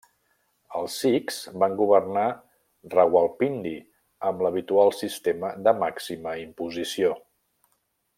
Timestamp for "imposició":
6.47-7.13